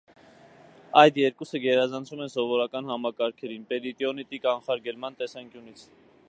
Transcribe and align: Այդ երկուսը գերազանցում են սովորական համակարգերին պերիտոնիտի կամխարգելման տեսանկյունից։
Այդ 1.01 1.19
երկուսը 1.21 1.61
գերազանցում 1.65 2.23
են 2.27 2.31
սովորական 2.37 2.89
համակարգերին 2.93 3.69
պերիտոնիտի 3.75 4.41
կամխարգելման 4.47 5.21
տեսանկյունից։ 5.21 5.87